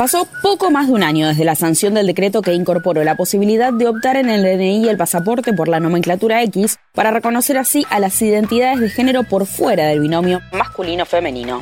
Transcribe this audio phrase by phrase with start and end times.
[0.00, 3.70] Pasó poco más de un año desde la sanción del decreto que incorporó la posibilidad
[3.70, 7.84] de optar en el DNI y el pasaporte por la nomenclatura X para reconocer así
[7.90, 11.60] a las identidades de género por fuera del binomio masculino-femenino.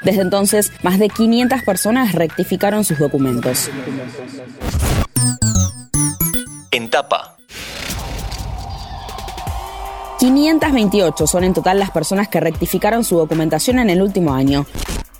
[0.00, 3.70] Desde entonces, más de 500 personas rectificaron sus documentos.
[6.72, 7.36] En tapa.
[10.18, 14.66] 528 son en total las personas que rectificaron su documentación en el último año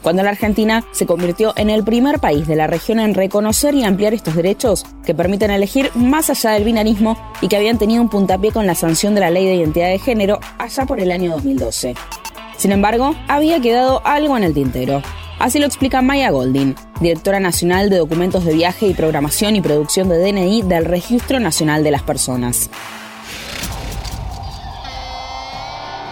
[0.06, 3.82] cuando la Argentina se convirtió en el primer país de la región en reconocer y
[3.82, 8.08] ampliar estos derechos que permiten elegir más allá del binarismo y que habían tenido un
[8.08, 11.32] puntapié con la sanción de la Ley de Identidad de Género allá por el año
[11.32, 11.96] 2012.
[12.56, 15.02] Sin embargo, había quedado algo en el tintero.
[15.40, 20.08] Así lo explica Maya Goldin, directora nacional de documentos de viaje y programación y producción
[20.08, 22.70] de DNI del Registro Nacional de las Personas.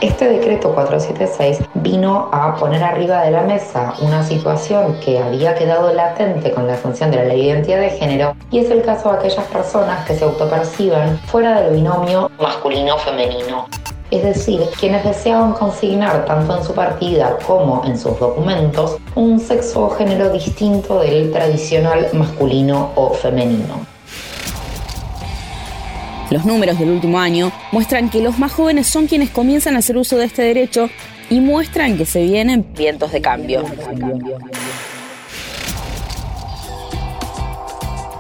[0.01, 5.93] Este decreto 476 vino a poner arriba de la mesa una situación que había quedado
[5.95, 9.13] latente con la función de la ley de identidad de género y es el caso
[9.13, 13.67] de aquellas personas que se autoperciben fuera del binomio masculino-femenino.
[14.11, 19.87] Es decir, quienes deseaban consignar tanto en su partida como en sus documentos un sexo
[19.87, 23.94] o género distinto del tradicional masculino o femenino.
[26.31, 29.97] Los números del último año muestran que los más jóvenes son quienes comienzan a hacer
[29.97, 30.89] uso de este derecho
[31.31, 33.65] y muestran que se vienen vientos de cambio.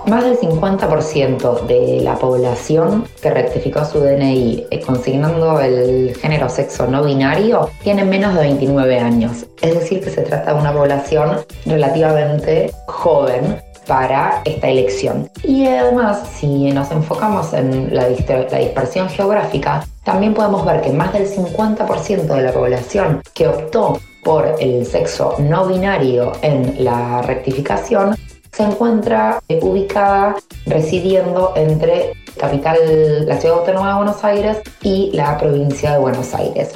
[0.06, 6.86] Más del 50% de la población que rectificó su DNI eh, consignando el género sexo
[6.86, 9.46] no binario tiene menos de 29 años.
[9.62, 15.30] Es decir, que se trata de una población relativamente joven para esta elección.
[15.42, 21.28] Y además, si nos enfocamos en la, dispersión geográfica, también podemos ver que más del
[21.28, 28.16] 50% de la población que optó por el sexo no binario en la rectificación
[28.52, 35.92] se encuentra ubicada residiendo entre capital, la ciudad autónoma de Buenos Aires y la provincia
[35.92, 36.72] de Buenos Aires.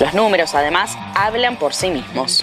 [0.00, 2.42] Los números además hablan por sí mismos.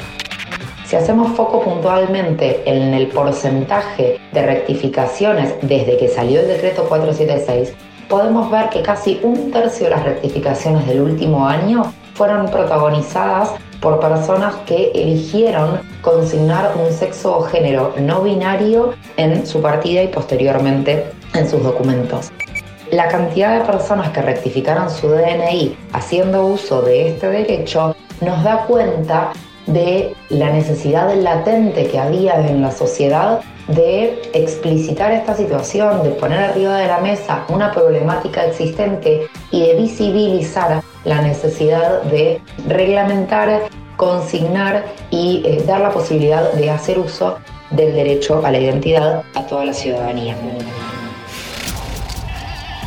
[0.87, 7.73] Si hacemos foco puntualmente en el porcentaje de rectificaciones desde que salió el decreto 476,
[8.07, 13.99] podemos ver que casi un tercio de las rectificaciones del último año fueron protagonizadas por
[13.99, 21.11] personas que eligieron consignar un sexo o género no binario en su partida y posteriormente
[21.33, 22.31] en sus documentos.
[22.91, 28.65] La cantidad de personas que rectificaron su DNI haciendo uso de este derecho nos da
[28.65, 29.33] cuenta
[29.67, 36.39] de la necesidad latente que había en la sociedad de explicitar esta situación, de poner
[36.39, 43.63] arriba de la mesa una problemática existente y de visibilizar la necesidad de reglamentar,
[43.97, 47.37] consignar y eh, dar la posibilidad de hacer uso
[47.71, 50.35] del derecho a la identidad a toda la ciudadanía.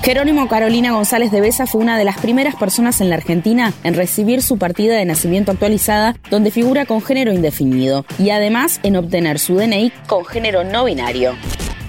[0.02, 3.92] Jerónimo Carolina González de Besa fue una de las primeras personas en la Argentina en
[3.92, 9.38] recibir su partida de nacimiento actualizada, donde figura con género indefinido, y además en obtener
[9.38, 11.34] su DNI con género no binario.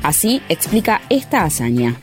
[0.03, 1.95] Así explica esta hazaña.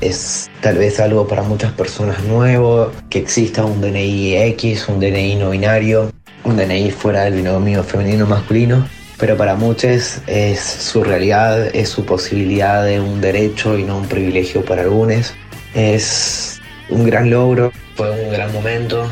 [0.00, 5.36] Es tal vez algo para muchas personas nuevo, que exista un DNI X, un DNI
[5.36, 6.10] no binario,
[6.44, 12.84] un DNI fuera del binomio femenino-masculino pero para muchos es su realidad, es su posibilidad
[12.86, 15.34] de un derecho y no un privilegio para algunos.
[15.74, 16.58] Es
[16.88, 19.06] un gran logro, fue un gran momento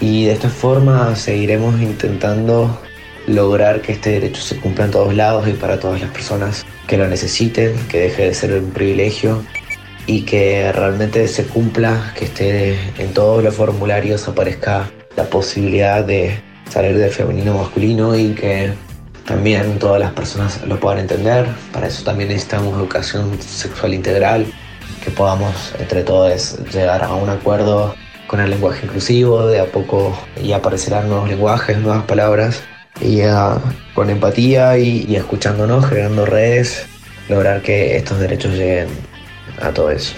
[0.00, 2.80] y de esta forma seguiremos intentando
[3.26, 6.96] lograr que este derecho se cumpla en todos lados y para todas las personas que
[6.96, 9.44] lo necesiten, que deje de ser un privilegio
[10.06, 16.40] y que realmente se cumpla, que esté en todos los formularios aparezca la posibilidad de
[16.70, 18.72] salir del femenino masculino y que
[19.30, 21.46] también todas las personas lo puedan entender.
[21.72, 24.44] Para eso también necesitamos educación sexual integral,
[25.04, 27.94] que podamos entre todos llegar a un acuerdo
[28.26, 32.60] con el lenguaje inclusivo, de a poco ya aparecerán nuevos lenguajes, nuevas palabras,
[33.00, 33.20] y
[33.94, 36.86] con empatía y, y escuchándonos, generando redes,
[37.28, 38.88] lograr que estos derechos lleguen
[39.62, 39.68] a.
[39.68, 40.16] A todos.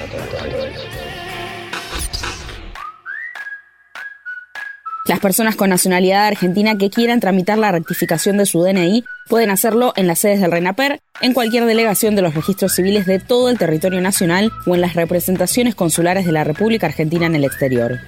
[5.04, 9.92] Las personas con nacionalidad argentina que quieran tramitar la rectificación de su DNI pueden hacerlo
[9.96, 13.58] en las sedes del RENAPER, en cualquier delegación de los registros civiles de todo el
[13.58, 17.98] territorio nacional o en las representaciones consulares de la República Argentina en el exterior.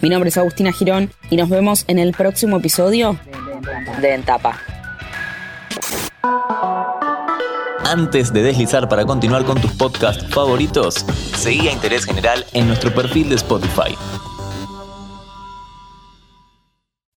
[0.00, 3.20] Mi nombre es Agustina Girón y nos vemos en el próximo episodio
[4.00, 4.58] de Entapa.
[7.84, 11.04] Antes de deslizar para continuar con tus podcasts favoritos,
[11.36, 13.94] seguí a Interés General en nuestro perfil de Spotify.